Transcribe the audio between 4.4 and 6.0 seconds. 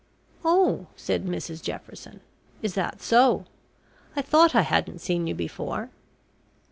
I hadn't seen you before.